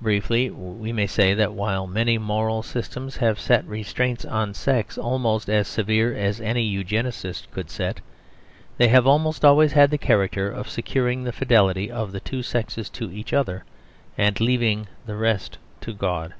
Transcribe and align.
Briefly, 0.00 0.48
we 0.48 0.94
may 0.94 1.06
say 1.06 1.34
that 1.34 1.52
while 1.52 1.86
many 1.86 2.16
moral 2.16 2.62
systems 2.62 3.18
have 3.18 3.38
set 3.38 3.66
restraints 3.66 4.24
on 4.24 4.54
sex 4.54 4.96
almost 4.96 5.46
as 5.50 5.68
severe 5.68 6.16
as 6.16 6.40
any 6.40 6.62
Eugenist 6.62 7.50
could 7.50 7.68
set, 7.68 8.00
they 8.78 8.88
have 8.88 9.06
almost 9.06 9.44
always 9.44 9.72
had 9.72 9.90
the 9.90 9.98
character 9.98 10.50
of 10.50 10.70
securing 10.70 11.22
the 11.24 11.32
fidelity 11.36 11.90
of 11.90 12.12
the 12.12 12.20
two 12.20 12.42
sexes 12.42 12.88
to 12.88 13.12
each 13.12 13.34
other, 13.34 13.62
and 14.16 14.40
leaving 14.40 14.86
the 15.04 15.16
rest 15.16 15.58
to 15.82 15.92
God. 15.92 16.32